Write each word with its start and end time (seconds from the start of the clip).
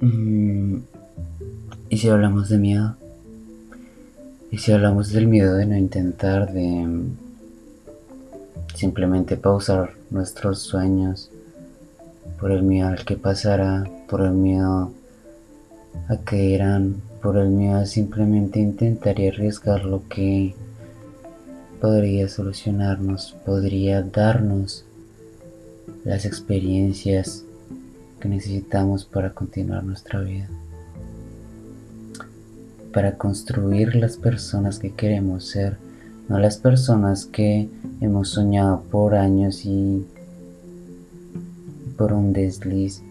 Mm, 0.00 0.76
¿Y 1.88 1.98
si 1.98 2.08
hablamos 2.08 2.48
de 2.48 2.58
miedo? 2.58 2.96
¿Y 4.52 4.58
si 4.58 4.70
hablamos 4.70 5.10
del 5.10 5.26
miedo 5.26 5.56
de 5.56 5.66
no 5.66 5.76
intentar, 5.76 6.52
de 6.52 6.86
simplemente 8.76 9.36
pausar 9.36 9.94
nuestros 10.10 10.60
sueños 10.60 11.30
por 12.38 12.52
el 12.52 12.62
miedo 12.62 12.88
al 12.88 13.04
que 13.04 13.16
pasará, 13.16 13.90
por 14.08 14.20
el 14.20 14.32
miedo 14.32 14.92
a 16.08 16.16
que 16.18 16.44
irán, 16.44 17.02
por 17.20 17.36
el 17.36 17.48
miedo 17.48 17.78
a 17.78 17.86
simplemente 17.86 18.60
intentar 18.60 19.18
y 19.18 19.28
arriesgar 19.28 19.84
lo 19.84 20.06
que 20.08 20.54
podría 21.80 22.28
solucionarnos, 22.28 23.34
podría 23.44 24.02
darnos 24.02 24.84
las 26.04 26.24
experiencias 26.24 27.44
que 28.18 28.28
necesitamos 28.28 29.04
para 29.04 29.32
continuar 29.32 29.84
nuestra 29.84 30.20
vida, 30.20 30.48
para 32.92 33.16
construir 33.16 33.94
las 33.94 34.16
personas 34.16 34.78
que 34.78 34.92
queremos 34.92 35.46
ser, 35.46 35.78
no 36.28 36.38
las 36.38 36.58
personas 36.58 37.26
que 37.26 37.68
hemos 38.00 38.30
soñado 38.30 38.82
por 38.90 39.14
años 39.14 39.64
y 39.64 40.04
por 41.96 42.12
un 42.12 42.32
desliz, 42.32 43.02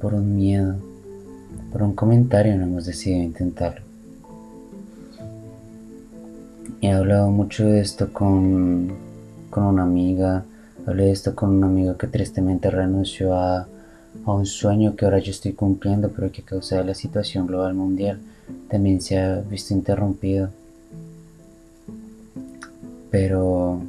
por 0.00 0.14
un 0.14 0.36
miedo, 0.36 0.76
por 1.72 1.82
un 1.82 1.94
comentario 1.94 2.56
no 2.56 2.64
hemos 2.64 2.86
decidido 2.86 3.24
intentarlo. 3.24 3.86
He 6.80 6.92
hablado 6.92 7.30
mucho 7.30 7.64
de 7.66 7.80
esto 7.80 8.12
con, 8.12 8.92
con 9.50 9.64
una 9.64 9.82
amiga, 9.82 10.44
hablé 10.86 11.06
de 11.06 11.10
esto 11.10 11.34
con 11.34 11.50
una 11.50 11.66
amiga 11.66 11.98
que 11.98 12.06
tristemente 12.06 12.70
renunció 12.70 13.34
a, 13.34 13.66
a 14.24 14.32
un 14.32 14.46
sueño 14.46 14.96
que 14.96 15.04
ahora 15.04 15.18
yo 15.18 15.30
estoy 15.30 15.52
cumpliendo, 15.52 16.10
pero 16.10 16.30
que 16.32 16.42
a 16.42 16.44
causa 16.44 16.76
de 16.76 16.84
la 16.84 16.94
situación 16.94 17.46
global 17.46 17.74
mundial 17.74 18.20
también 18.68 19.00
se 19.00 19.18
ha 19.18 19.40
visto 19.40 19.74
interrumpido. 19.74 20.50
Pero 23.10 23.80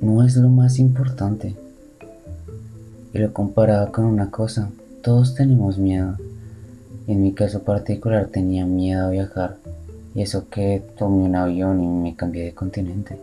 no 0.00 0.22
es 0.22 0.36
lo 0.36 0.48
más 0.48 0.78
importante. 0.78 1.54
Y 3.12 3.18
lo 3.18 3.32
comparaba 3.32 3.90
con 3.92 4.04
una 4.04 4.30
cosa, 4.30 4.70
todos 5.02 5.34
tenemos 5.34 5.78
miedo. 5.78 6.16
En 7.06 7.22
mi 7.22 7.32
caso 7.32 7.62
particular 7.62 8.26
tenía 8.26 8.66
miedo 8.66 9.06
a 9.06 9.10
viajar 9.10 9.56
y 10.14 10.22
eso 10.22 10.48
que 10.48 10.82
tomé 10.96 11.24
un 11.24 11.34
avión 11.34 11.82
y 11.82 11.86
me 11.86 12.16
cambié 12.16 12.44
de 12.44 12.54
continente. 12.54 13.18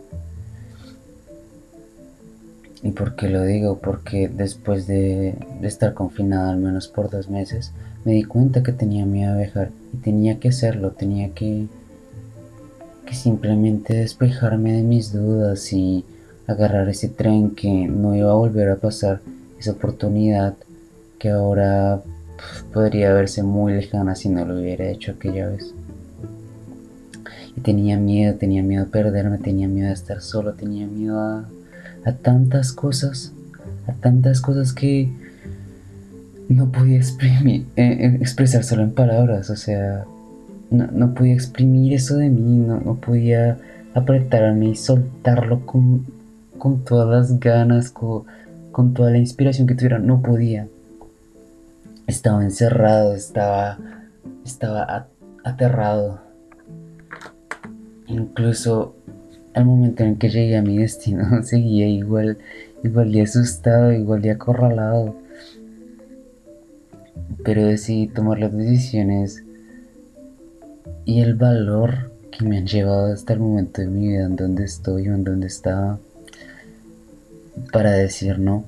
¿Y 2.82 2.90
por 2.90 3.14
qué 3.14 3.28
lo 3.28 3.44
digo? 3.44 3.78
Porque 3.78 4.28
después 4.28 4.86
de, 4.88 5.36
estar 5.62 5.94
confinada 5.94 6.50
al 6.50 6.58
menos 6.58 6.88
por 6.88 7.10
dos 7.10 7.30
meses, 7.30 7.72
me 8.04 8.12
di 8.12 8.24
cuenta 8.24 8.64
que 8.64 8.72
tenía 8.72 9.06
miedo 9.06 9.32
a 9.32 9.36
viajar 9.36 9.70
y 9.94 9.98
tenía 9.98 10.40
que 10.40 10.48
hacerlo, 10.48 10.90
tenía 10.90 11.32
que, 11.32 11.68
que 13.06 13.14
simplemente 13.14 13.94
despejarme 13.94 14.72
de 14.72 14.82
mis 14.82 15.12
dudas 15.12 15.72
y 15.72 16.04
agarrar 16.48 16.88
ese 16.88 17.08
tren 17.08 17.52
que 17.52 17.86
no 17.86 18.16
iba 18.16 18.32
a 18.32 18.34
volver 18.34 18.68
a 18.70 18.76
pasar, 18.76 19.20
esa 19.60 19.70
oportunidad 19.70 20.54
que 21.20 21.30
ahora 21.30 22.02
podría 22.72 23.12
verse 23.12 23.44
muy 23.44 23.74
lejana 23.74 24.16
si 24.16 24.28
no 24.28 24.44
lo 24.44 24.58
hubiera 24.58 24.88
hecho 24.88 25.12
aquella 25.12 25.48
vez. 25.48 25.72
Y 27.56 27.60
tenía 27.60 27.96
miedo, 27.96 28.34
tenía 28.34 28.64
miedo 28.64 28.84
a 28.84 28.88
perderme, 28.88 29.38
tenía 29.38 29.68
miedo 29.68 29.90
a 29.90 29.92
estar 29.92 30.20
solo, 30.20 30.54
tenía 30.54 30.88
miedo 30.88 31.20
a, 31.20 31.48
tantas 32.10 32.72
cosas, 32.72 33.32
a 33.86 33.92
tantas 33.92 34.40
cosas 34.40 34.72
que 34.72 35.12
no 36.48 36.72
podía 36.72 36.96
exprimir, 36.96 37.66
eh, 37.76 37.82
eh, 38.00 38.18
expresar 38.20 38.64
solo 38.64 38.82
en 38.82 38.92
palabras, 38.92 39.48
o 39.50 39.56
sea, 39.56 40.04
no, 40.70 41.14
podía 41.14 41.34
exprimir 41.34 41.92
eso 41.92 42.16
de 42.16 42.30
mí, 42.30 42.58
no, 42.58 42.80
no 42.80 42.96
podía 42.96 43.58
apretarme 43.94 44.70
y 44.70 44.74
soltarlo 44.74 45.64
con, 45.66 46.06
con 46.58 46.84
todas 46.84 47.08
las 47.08 47.38
ganas, 47.38 47.90
con, 47.90 48.24
con 48.72 48.94
toda 48.94 49.10
la 49.10 49.18
inspiración 49.18 49.66
que 49.66 49.74
tuviera, 49.74 49.98
no 49.98 50.22
podía. 50.22 50.66
Estaba 52.06 52.42
encerrado, 52.42 53.14
estaba, 53.14 53.78
estaba 54.44 55.06
aterrado. 55.44 56.20
Incluso 58.06 58.96
al 59.54 59.64
momento 59.66 60.02
en 60.04 60.16
que 60.16 60.30
llegué 60.30 60.56
a 60.56 60.62
mi 60.62 60.78
destino 60.78 61.42
seguía 61.42 61.88
igual, 61.88 62.38
igual 62.82 63.12
de 63.12 63.22
asustado, 63.22 63.92
igual 63.92 64.22
de 64.22 64.30
acorralado. 64.30 65.16
Pero 67.44 67.66
decidí 67.66 68.06
tomar 68.06 68.38
las 68.38 68.52
decisiones 68.52 69.42
y 71.04 71.20
el 71.20 71.34
valor 71.34 72.12
que 72.30 72.44
me 72.44 72.58
han 72.58 72.66
llevado 72.66 73.12
hasta 73.12 73.32
el 73.32 73.40
momento 73.40 73.80
de 73.80 73.88
mi 73.88 74.08
vida 74.08 74.24
en 74.24 74.36
donde 74.36 74.64
estoy 74.64 75.08
o 75.08 75.14
en 75.14 75.24
donde 75.24 75.48
estaba 75.48 75.98
para 77.72 77.92
decir 77.92 78.38
no. 78.38 78.64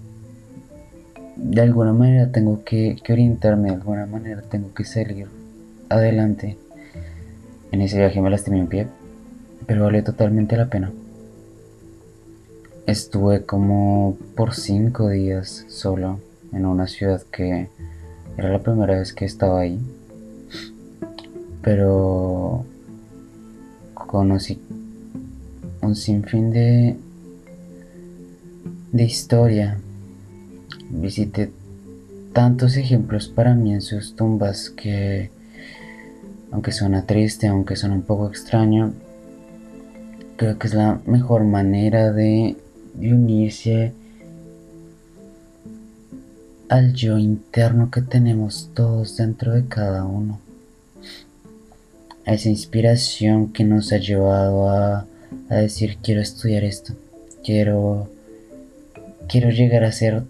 De 1.37 1.63
alguna 1.63 1.93
manera 1.93 2.31
tengo 2.31 2.65
que, 2.65 2.97
orientarme, 3.09 3.69
de 3.69 3.77
alguna 3.77 4.07
manera 4.07 4.43
tengo 4.43 4.75
que 4.75 4.85
salir 4.85 5.27
adelante. 5.89 6.57
En 7.73 7.81
ese 7.81 7.99
viaje 7.99 8.21
me 8.21 8.31
lastimé 8.31 8.61
un 8.61 8.69
pie 8.69 8.87
pero 9.67 9.85
valió 9.85 10.03
totalmente 10.05 10.57
la 10.57 10.69
pena. 10.69 10.93
Estuve 12.87 13.45
como 13.45 14.19
por 14.37 14.55
cinco 14.55 15.09
días 15.09 15.65
solo 15.69 16.21
en 16.53 16.67
una 16.67 16.87
ciudad 16.87 17.23
que 17.33 17.69
era 18.37 18.51
la 18.51 18.59
primera 18.59 18.99
vez 18.99 19.13
que 19.13 19.25
estaba 19.25 19.61
ahí, 19.61 19.81
pero 21.63 22.65
conocí 23.95 24.61
un 25.81 25.97
sinfín 25.97 26.51
de, 26.51 26.97
de 28.93 29.03
historia. 29.03 29.79
Visité 30.91 31.51
tantos 32.33 32.77
ejemplos 32.77 33.29
para 33.29 33.55
mí 33.55 33.73
en 33.73 33.81
sus 33.81 34.15
tumbas 34.15 34.71
que, 34.71 35.31
aunque 36.53 36.73
suena 36.73 37.07
triste, 37.07 37.47
aunque 37.47 37.77
suena 37.77 37.95
un 37.95 38.03
poco 38.03 38.29
extraño, 38.29 38.93
creo 40.37 40.59
que 40.59 40.67
es 40.67 40.75
la 40.75 41.01
mejor 41.07 41.45
manera 41.45 42.13
de, 42.13 42.57
unirse 42.97 43.93
al 46.69 46.93
yo 46.93 47.19
interno 47.19 47.91
que 47.91 48.03
tenemos 48.03 48.71
todos 48.75 49.17
dentro 49.17 49.53
de 49.53 49.67
cada 49.67 50.05
uno. 50.05 50.41
A 52.27 52.33
esa 52.33 52.49
inspiración 52.49 53.53
que 53.53 53.65
nos 53.65 53.93
ha 53.93 53.99
llevado 53.99 54.71
a, 54.71 55.07
a 55.49 55.55
decir 55.55 55.99
quiero 56.03 56.21
estudiar 56.21 56.65
esto, 56.65 56.95
quiero, 57.45 58.09
quiero 59.29 59.51
llegar 59.51 59.85
a 59.85 59.93
ser 59.93 60.23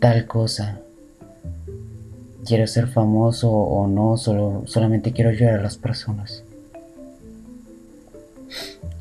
tal 0.00 0.26
cosa, 0.26 0.80
quiero 2.46 2.66
ser 2.66 2.86
famoso 2.86 3.50
o 3.50 3.88
no, 3.88 4.16
solo, 4.16 4.62
solamente 4.66 5.12
quiero 5.12 5.30
ayudar 5.30 5.58
a 5.58 5.62
las 5.62 5.76
personas. 5.76 6.44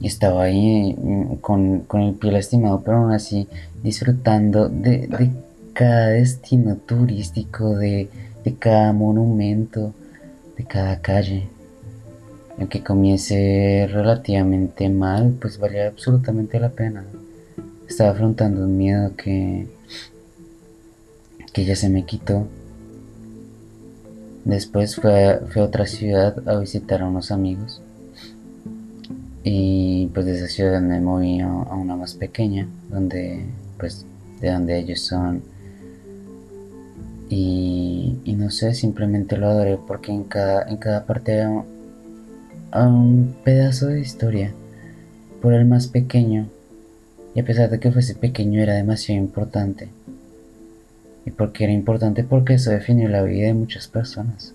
Estaba 0.07 0.43
ahí 0.43 0.95
mm, 0.97 1.35
con, 1.41 1.85
el 1.91 2.13
pie 2.13 2.31
lastimado, 2.31 2.81
pero 2.81 2.97
aún 2.97 3.11
así 3.11 3.47
disfrutando 3.83 4.69
de, 4.69 5.09
cada 5.73 6.07
destino 6.07 6.77
turístico, 6.77 7.75
de, 7.75 8.07
cada 8.57 8.93
monumento, 8.93 9.93
de 10.57 10.63
cada 10.63 11.01
calle. 11.01 11.49
Aunque 12.57 12.81
comience 12.81 13.87
relativamente 13.91 14.87
mal, 14.87 15.35
pues 15.41 15.59
valía 15.59 15.87
absolutamente 15.87 16.57
la 16.57 16.69
pena. 16.69 17.03
Estaba 17.89 18.11
afrontando 18.11 18.63
un 18.63 18.77
miedo 18.77 19.11
que, 19.17 19.67
que 21.51 21.65
ya 21.65 21.75
se 21.75 21.89
me 21.89 22.05
quitó. 22.05 22.47
Después 24.45 24.95
fue 24.95 25.41
fue 25.51 25.61
a 25.61 25.65
otra 25.65 25.85
ciudad 25.85 26.47
a 26.47 26.57
visitar 26.59 27.01
a 27.01 27.07
unos 27.07 27.31
amigos. 27.31 27.81
Y 29.49 30.07
pues 30.07 30.25
de 30.25 30.35
esa 30.35 30.47
ciudad 30.47 30.81
me 30.81 30.99
moví 30.99 31.39
a, 31.39 31.47
una 31.47 31.95
más 31.95 32.15
pequeña, 32.15 32.67
donde 32.89 33.45
pues 33.79 34.05
de 34.41 34.51
donde 34.51 34.77
ellos 34.77 34.99
son. 34.99 35.41
Y, 37.29 38.19
no 38.25 38.49
sé, 38.51 38.73
simplemente 38.73 39.37
lo 39.37 39.47
adoré 39.47 39.79
porque 39.87 40.11
en 40.11 40.25
cada, 40.25 40.67
en 40.67 40.75
cada 40.75 41.05
parte 41.05 41.41
hay 42.71 42.87
un, 42.87 43.37
pedazo 43.45 43.87
de 43.87 44.01
historia. 44.01 44.51
Por 45.41 45.53
el 45.53 45.63
más 45.63 45.87
pequeño. 45.87 46.49
Y 47.33 47.39
a 47.39 47.45
pesar 47.45 47.69
de 47.69 47.79
que 47.79 47.93
fuese 47.93 48.15
pequeño 48.15 48.61
era 48.61 48.73
demasiado 48.73 49.21
importante. 49.21 49.87
¿Y 51.25 51.31
por 51.31 51.53
qué 51.53 51.63
era 51.63 51.73
importante? 51.73 52.25
Porque 52.25 52.55
eso 52.55 52.71
definió 52.71 53.07
la 53.07 53.23
vida 53.23 53.47
de 53.47 53.53
muchas 53.53 53.87
personas. 53.87 54.53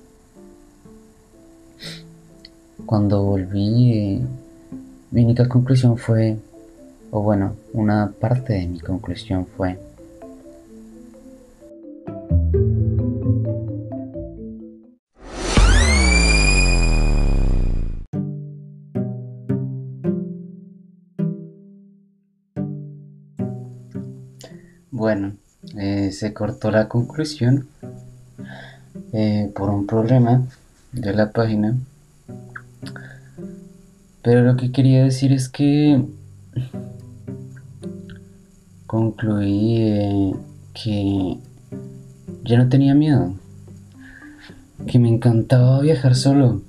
Cuando 2.84 3.22
volví 3.22 4.20
mi 5.12 5.24
única 5.24 5.46
conclusión 5.46 5.98
fue, 5.98 6.38
o 7.10 7.20
bueno, 7.20 7.54
una 7.74 8.10
parte 8.18 8.54
de 8.54 8.66
mi 8.66 8.80
conclusión 8.80 9.46
fue, 9.46 9.78
Bueno, 24.90 25.36
eh, 25.76 26.10
se 26.12 26.32
cortó 26.32 26.70
la 26.70 26.88
conclusión 26.88 27.68
eh, 29.12 29.52
por 29.54 29.68
un 29.68 29.86
problema 29.86 30.42
de 30.92 31.12
la 31.12 31.32
página. 31.32 31.76
Pero 34.22 34.42
lo 34.42 34.56
que 34.56 34.70
quería 34.70 35.02
decir 35.02 35.32
es 35.32 35.48
que 35.48 36.00
concluí 38.86 39.76
eh, 39.78 40.32
que 40.74 41.38
ya 42.44 42.58
no 42.58 42.68
tenía 42.68 42.94
miedo, 42.94 43.34
que 44.86 44.98
me 44.98 45.08
encantaba 45.08 45.80
viajar 45.80 46.14
solo, 46.14 46.62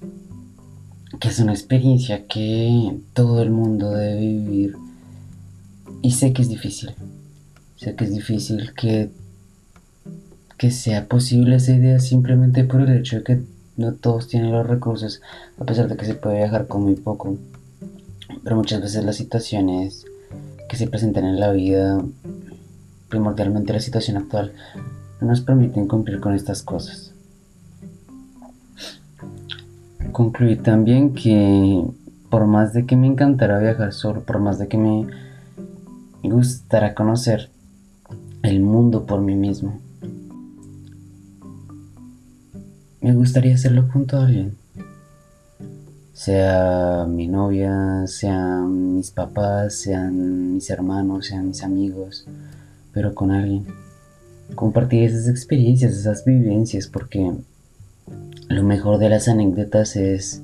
que 1.20 1.28
es 1.28 1.40
una 1.40 1.54
experiencia 1.54 2.26
que 2.26 2.98
todo 3.14 3.42
el 3.42 3.52
mundo 3.52 3.92
debe 3.92 4.20
vivir 4.20 4.76
y 6.02 6.12
sé 6.12 6.34
que 6.34 6.42
es 6.42 6.50
difícil. 6.50 6.92
Sé 7.76 7.96
que 7.96 8.06
es 8.06 8.12
difícil 8.12 8.74
que, 8.74 9.10
que 10.58 10.72
sea 10.72 11.08
posible 11.08 11.56
esa 11.56 11.74
idea 11.74 12.00
simplemente 12.00 12.64
por 12.64 12.82
el 12.82 12.98
hecho 12.98 13.18
de 13.18 13.24
que 13.24 13.53
no 13.78 13.94
todos 13.94 14.28
tienen 14.28 14.52
los 14.52 14.68
recursos, 14.68 15.22
a 15.60 15.66
pesar 15.66 15.88
de 15.88 15.98
que 15.98 16.06
se 16.06 16.16
puede 16.16 16.38
viajar 16.38 16.68
con 16.68 16.84
muy 16.84 16.96
poco. 16.96 17.38
Pero 18.44 18.56
muchas 18.56 18.81
veces 18.81 19.04
las 19.04 19.16
situaciones 19.16 20.06
que 20.70 20.78
se 20.78 20.88
presentan 20.88 21.25
en 21.25 21.40
la 21.40 21.52
vida, 21.52 22.04
primordialmente 23.10 23.74
la 23.74 23.80
situación 23.80 24.18
actual, 24.18 24.54
no 25.22 25.28
nos 25.28 25.42
permiten 25.42 25.88
cumplir 25.88 26.20
con 26.20 26.34
estas 26.34 26.64
cosas. 26.64 27.14
Concluí 30.12 30.58
también 30.58 31.14
que 31.14 31.84
por 32.30 32.46
más 32.46 32.74
de 32.74 32.86
que 32.86 32.96
me 32.96 33.08
encantara 33.08 33.60
viajar 33.60 33.94
solo, 33.94 34.24
por 34.24 34.40
más 34.40 34.60
de 34.60 34.68
que 34.68 34.78
me 34.78 35.08
gustara 36.24 36.94
conocer 36.94 37.50
el 38.44 38.62
mundo 38.62 39.06
por 39.06 39.22
mí 39.22 39.36
mismo. 39.36 39.80
Me 43.04 43.14
gustaría 43.14 43.56
hacerlo 43.56 43.90
junto 43.92 44.16
a 44.16 44.24
alguien. 44.24 44.56
Sea 46.14 47.06
mi 47.06 47.28
novia, 47.28 48.08
sean 48.08 48.96
mis 48.96 49.12
papás, 49.12 49.76
sean 49.76 50.54
mis 50.54 50.70
hermanos, 50.70 51.26
sean 51.26 51.50
mis 51.50 51.64
amigos, 51.64 52.26
pero 52.94 53.14
con 53.14 53.32
alguien. 53.32 53.66
Compartir 54.56 55.04
esas 55.04 55.28
experiencias, 55.28 55.92
esas 55.92 56.24
vivencias, 56.24 56.88
porque 56.88 57.34
lo 58.48 58.64
mejor 58.64 59.00
de 59.00 59.10
las 59.10 59.28
anécdotas 59.28 59.98
es, 59.98 60.42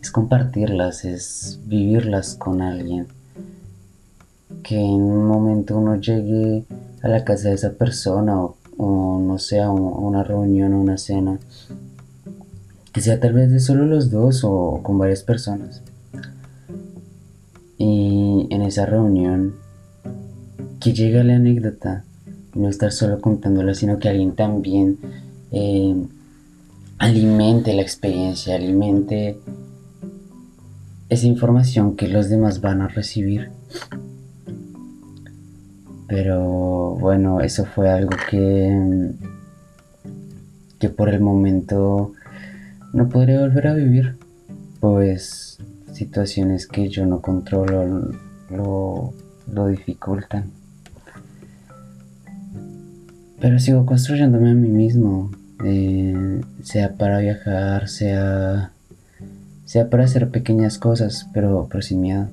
es 0.00 0.10
compartirlas, 0.10 1.04
es 1.04 1.60
vivirlas 1.66 2.36
con 2.36 2.62
alguien. 2.62 3.06
Que 4.62 4.76
en 4.76 5.02
un 5.02 5.26
momento 5.26 5.76
uno 5.76 5.96
llegue 5.96 6.64
a 7.02 7.08
la 7.08 7.22
casa 7.22 7.50
de 7.50 7.56
esa 7.56 7.74
persona 7.74 8.42
o, 8.42 8.56
no 8.82 9.38
sé, 9.38 9.60
a 9.60 9.70
una 9.70 10.22
reunión 10.22 10.74
o 10.74 10.80
una 10.80 10.98
cena. 10.98 11.38
Que 12.92 13.00
sea 13.00 13.20
tal 13.20 13.32
vez 13.32 13.50
de 13.50 13.60
solo 13.60 13.86
los 13.86 14.10
dos 14.10 14.42
o 14.44 14.80
con 14.82 14.98
varias 14.98 15.22
personas. 15.22 15.82
Y 17.78 18.46
en 18.50 18.62
esa 18.62 18.86
reunión, 18.86 19.54
que 20.78 20.92
llegue 20.92 21.24
la 21.24 21.36
anécdota, 21.36 22.04
no 22.54 22.68
estar 22.68 22.92
solo 22.92 23.20
contándola, 23.20 23.74
sino 23.74 23.98
que 23.98 24.08
alguien 24.08 24.32
también 24.34 24.98
eh, 25.50 25.94
alimente 26.98 27.72
la 27.72 27.82
experiencia, 27.82 28.54
alimente 28.54 29.38
esa 31.08 31.26
información 31.26 31.96
que 31.96 32.08
los 32.08 32.28
demás 32.28 32.60
van 32.60 32.80
a 32.80 32.88
recibir. 32.88 33.50
Pero 36.08 36.96
bueno, 36.96 37.40
eso 37.40 37.64
fue 37.64 37.90
algo 37.90 38.10
que, 38.30 39.10
que 40.78 40.88
por 40.88 41.08
el 41.08 41.20
momento 41.20 42.12
no 42.92 43.08
podré 43.08 43.38
volver 43.38 43.66
a 43.68 43.74
vivir. 43.74 44.16
Pues 44.80 45.58
situaciones 45.92 46.66
que 46.66 46.88
yo 46.88 47.06
no 47.06 47.20
controlo 47.20 48.12
lo, 48.50 49.14
lo 49.52 49.66
dificultan. 49.68 50.50
Pero 53.40 53.58
sigo 53.58 53.84
construyéndome 53.86 54.50
a 54.50 54.54
mí 54.54 54.68
mismo. 54.68 55.30
Eh, 55.64 56.40
sea 56.62 56.94
para 56.94 57.18
viajar, 57.18 57.88
sea, 57.88 58.72
sea 59.64 59.90
para 59.90 60.04
hacer 60.04 60.30
pequeñas 60.30 60.78
cosas, 60.78 61.28
pero, 61.32 61.68
pero 61.70 61.82
sin 61.82 62.00
miedo. 62.00 62.28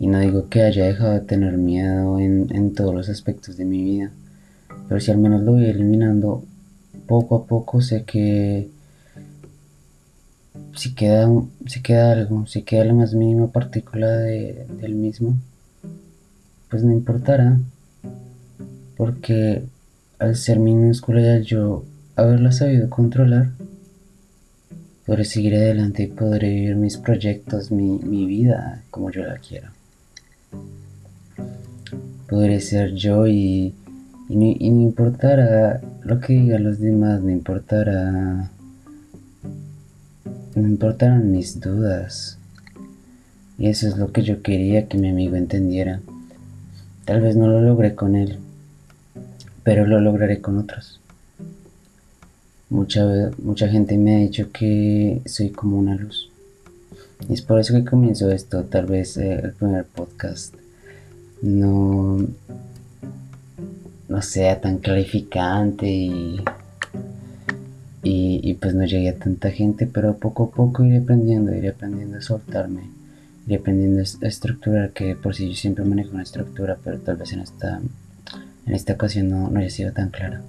Y 0.00 0.06
no 0.06 0.18
digo 0.18 0.48
que 0.48 0.62
haya 0.62 0.86
dejado 0.86 1.12
de 1.12 1.20
tener 1.20 1.58
miedo 1.58 2.18
en, 2.18 2.72
todos 2.74 2.94
los 2.94 3.10
aspectos 3.10 3.58
de 3.58 3.66
mi 3.66 3.84
vida, 3.84 4.10
pero 4.88 4.98
si 4.98 5.10
al 5.10 5.18
menos 5.18 5.42
lo 5.42 5.52
voy 5.52 5.66
eliminando 5.66 6.42
poco 7.06 7.36
a 7.36 7.44
poco, 7.44 7.82
sé 7.82 8.04
que 8.04 8.70
si 10.74 10.94
queda, 10.94 11.28
si 11.66 11.82
queda 11.82 12.12
algo, 12.12 12.46
si 12.46 12.62
queda 12.62 12.86
la 12.86 12.94
más 12.94 13.12
mínima 13.12 13.48
partícula 13.48 14.08
de, 14.16 14.66
del 14.80 14.94
mismo, 14.94 15.36
pues 16.70 16.82
no 16.82 16.92
importará, 16.92 17.60
porque 18.96 19.64
al 20.18 20.34
ser 20.34 20.60
minúscula 20.60 21.20
y 21.20 21.28
al 21.28 21.44
yo 21.44 21.84
haberla 22.16 22.52
sabido 22.52 22.88
controlar, 22.88 23.50
podré 25.04 25.26
seguir 25.26 25.56
adelante 25.56 26.04
y 26.04 26.06
podré 26.06 26.48
vivir 26.48 26.76
mis 26.76 26.96
proyectos, 26.96 27.70
mi, 27.70 27.98
mi 27.98 28.24
vida 28.24 28.82
como 28.90 29.10
yo 29.10 29.24
la 29.24 29.36
quiero 29.36 29.78
podré 32.30 32.60
ser 32.60 32.94
yo 32.94 33.26
y, 33.26 33.74
y, 34.28 34.36
no, 34.36 34.46
importará 34.46 35.80
lo 36.04 36.20
que 36.20 36.34
digan 36.34 36.62
los 36.62 36.78
demás, 36.78 37.20
no 37.20 37.30
importará, 37.30 38.50
no 40.54 40.68
importarán 40.68 41.32
mis 41.32 41.60
dudas. 41.60 42.38
Y 43.58 43.68
eso 43.68 43.88
es 43.88 43.98
lo 43.98 44.12
que 44.12 44.22
yo 44.22 44.42
quería 44.42 44.86
que 44.86 44.96
mi 44.96 45.08
amigo 45.08 45.36
entendiera. 45.36 46.00
Tal 47.04 47.20
vez 47.20 47.36
no 47.36 47.48
lo 47.48 47.60
logré 47.60 47.94
con 47.94 48.14
él, 48.14 48.38
pero 49.64 49.86
lo 49.86 50.00
lograré 50.00 50.40
con 50.40 50.56
otros. 50.56 51.00
Mucha, 52.70 53.04
mucha 53.42 53.68
gente 53.68 53.98
me 53.98 54.14
ha 54.14 54.18
dicho 54.20 54.50
que 54.52 55.20
soy 55.26 55.50
como 55.50 55.76
una 55.76 55.96
luz. 55.96 56.30
Y 57.28 57.34
es 57.34 57.42
por 57.42 57.60
eso 57.60 57.74
que 57.74 57.84
comienzo 57.84 58.30
esto, 58.30 58.64
tal 58.64 58.86
vez 58.86 59.16
eh, 59.16 59.40
el 59.42 59.52
primer 59.52 59.84
podcast 59.84 60.54
no, 61.42 62.26
no 64.08 64.22
sea 64.22 64.60
tan 64.60 64.78
clarificante 64.78 65.86
y, 65.88 66.42
y, 68.02 68.54
pues 68.54 68.74
no 68.74 68.84
llegue 68.84 69.10
a 69.10 69.18
tanta 69.18 69.50
gente, 69.50 69.86
pero 69.86 70.16
poco 70.16 70.44
a 70.44 70.50
poco 70.50 70.84
iré 70.84 70.98
aprendiendo, 70.98 71.54
iré 71.54 71.68
aprendiendo 71.68 72.18
a 72.18 72.22
soltarme, 72.22 72.82
iré 73.46 73.56
aprendiendo 73.56 74.00
a 74.00 74.26
estructurar, 74.26 74.90
que 74.90 75.14
por 75.14 75.34
si 75.34 75.48
yo 75.48 75.54
siempre 75.54 75.84
manejo 75.84 76.12
una 76.12 76.22
estructura, 76.22 76.78
pero 76.82 76.98
tal 76.98 77.16
vez 77.16 77.32
en 77.32 77.40
esta, 77.40 77.80
en 78.66 78.74
esta 78.74 78.94
ocasión 78.94 79.28
no, 79.28 79.50
no 79.50 79.60
haya 79.60 79.70
sido 79.70 79.92
tan 79.92 80.10
clara. 80.10 80.42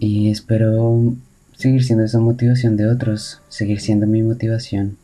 Y 0.00 0.30
espero 0.30 1.14
seguir 1.58 1.84
siendo 1.84 2.04
esa 2.04 2.20
motivación 2.20 2.76
de 2.76 2.86
otros, 2.86 3.42
seguir 3.48 3.80
siendo 3.80 4.06
mi 4.06 4.22
motivación, 4.22 4.96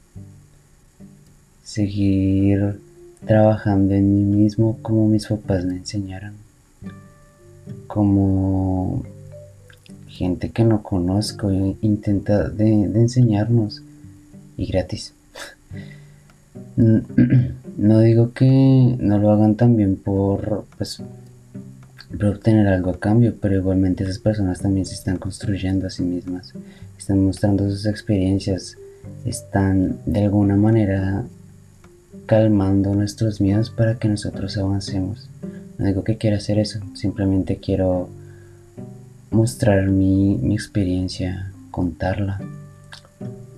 seguir 1.64 2.78
trabajando 3.26 3.94
en 3.94 4.30
mí 4.30 4.36
mismo 4.42 4.78
como 4.80 5.08
mis 5.08 5.26
papás 5.26 5.64
me 5.64 5.76
enseñaron, 5.76 6.34
como 7.88 9.04
gente 10.08 10.50
que 10.50 10.64
no 10.64 10.82
conozco 10.82 11.50
intenta 11.50 12.48
de, 12.48 12.84
enseñarnos. 12.84 13.82
Y 14.56 14.66
gratis. 14.66 15.12
No 17.76 17.98
digo 17.98 18.32
que 18.32 18.96
no 19.00 19.18
lo 19.18 19.32
hagan 19.32 19.56
también 19.56 19.96
por, 19.96 20.64
pues, 20.78 21.02
por 22.16 22.26
obtener 22.26 22.66
algo 22.68 22.90
a 22.90 23.00
cambio, 23.00 23.34
pero 23.40 23.56
igualmente 23.56 24.04
esas 24.04 24.18
personas 24.18 24.60
también 24.60 24.86
se 24.86 24.94
están 24.94 25.16
construyendo 25.18 25.86
a 25.86 25.90
sí 25.90 26.02
mismas, 26.02 26.52
están 26.98 27.24
mostrando 27.24 27.68
sus 27.70 27.86
experiencias, 27.86 28.76
están 29.24 29.98
de 30.06 30.24
alguna 30.24 30.56
manera 30.56 31.24
calmando 32.26 32.94
nuestros 32.94 33.40
miedos 33.40 33.70
para 33.70 33.98
que 33.98 34.08
nosotros 34.08 34.56
avancemos. 34.56 35.28
No 35.78 35.86
digo 35.86 36.04
que 36.04 36.16
quiera 36.16 36.36
hacer 36.36 36.58
eso, 36.58 36.80
simplemente 36.94 37.56
quiero 37.56 38.08
mostrar 39.30 39.88
mi, 39.88 40.54
experiencia, 40.54 41.52
contarla. 41.70 42.40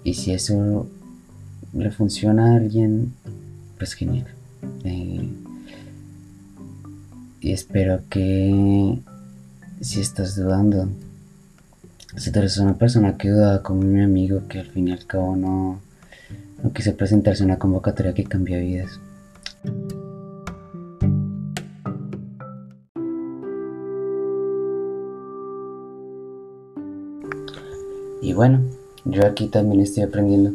Y 0.02 0.14
si 0.14 0.32
eso 0.32 0.88
le 1.75 1.90
funciona 1.90 2.52
a 2.52 2.56
alguien, 2.56 3.12
pues 3.76 3.92
genial. 3.92 4.26
Eh, 4.84 5.28
y 7.40 7.52
espero 7.52 8.00
que 8.09 8.99
si 9.81 10.00
estás 10.00 10.37
dudando, 10.37 10.88
si 12.16 12.33
tú 12.33 12.38
eres 12.38 12.59
una 12.59 12.75
persona 12.75 13.16
que 13.16 13.31
duda 13.31 13.62
como 13.62 13.83
mi 13.83 14.02
amigo 14.02 14.43
que 14.49 14.61
al 14.61 14.66
fin 14.66 14.88
y 14.88 14.93
al 14.93 15.07
cabo 15.07 15.37
no, 15.37 15.81
no 16.62 16.73
quiso 16.73 16.97
presentarse 16.97 17.43
a 17.43 17.47
una 17.47 17.59
convocatoria 17.59 18.14
que 18.14 18.25
cambia 18.25 18.59
vidas. 18.59 19.00
Y 28.23 28.33
bueno, 28.33 28.61
yo 29.05 29.25
aquí 29.25 29.47
también 29.47 29.83
estoy 29.83 30.02
aprendiendo. 30.02 30.52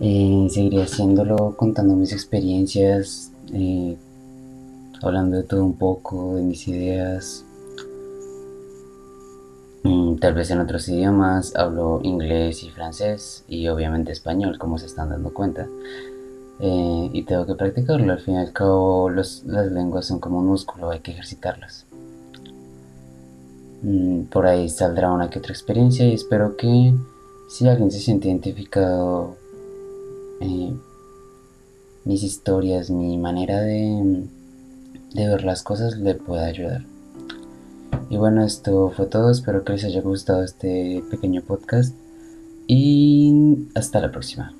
Eh, 0.00 0.48
seguiré 0.50 0.82
haciéndolo 0.82 1.54
contando 1.56 1.94
mis 1.94 2.12
experiencias, 2.12 3.30
eh, 3.52 3.96
hablando 5.04 5.36
de 5.36 5.42
todo 5.42 5.64
un 5.64 5.76
poco, 5.76 6.36
de 6.36 6.42
mis 6.42 6.66
ideas. 6.68 7.44
Mm, 9.82 10.16
tal 10.16 10.34
vez 10.34 10.50
en 10.50 10.60
otros 10.60 10.88
idiomas, 10.88 11.54
hablo 11.56 12.00
inglés 12.02 12.62
y 12.62 12.70
francés 12.70 13.44
y 13.48 13.68
obviamente 13.68 14.12
español, 14.12 14.58
como 14.58 14.78
se 14.78 14.86
están 14.86 15.10
dando 15.10 15.32
cuenta. 15.34 15.68
Eh, 16.60 17.10
y 17.12 17.22
tengo 17.24 17.46
que 17.46 17.54
practicarlo, 17.54 18.12
al 18.12 18.20
fin 18.20 18.34
y 18.34 18.38
al 18.38 18.52
cabo 18.52 19.10
las 19.10 19.44
lenguas 19.44 20.06
son 20.06 20.20
como 20.20 20.38
un 20.38 20.46
músculo, 20.46 20.90
hay 20.90 21.00
que 21.00 21.10
ejercitarlas. 21.10 21.86
Mm, 23.82 24.24
por 24.24 24.46
ahí 24.46 24.68
saldrá 24.70 25.12
una 25.12 25.28
que 25.28 25.38
otra 25.38 25.52
experiencia 25.52 26.06
y 26.06 26.14
espero 26.14 26.56
que 26.56 26.94
si 27.48 27.68
alguien 27.68 27.90
se 27.90 28.00
siente 28.00 28.28
identificado, 28.28 29.36
eh, 30.40 30.72
mis 32.04 32.22
historias, 32.22 32.90
mi 32.90 33.18
manera 33.18 33.60
de, 33.60 34.26
de 35.14 35.28
ver 35.28 35.44
las 35.44 35.62
cosas 35.62 35.96
le 35.96 36.14
pueda 36.14 36.46
ayudar. 36.46 36.82
Y 38.10 38.16
bueno, 38.16 38.44
esto 38.44 38.92
fue 38.94 39.06
todo, 39.06 39.30
espero 39.30 39.64
que 39.64 39.72
les 39.72 39.84
haya 39.84 40.00
gustado 40.00 40.42
este 40.42 41.02
pequeño 41.10 41.42
podcast 41.42 41.94
y 42.66 43.66
hasta 43.74 44.00
la 44.00 44.10
próxima. 44.10 44.52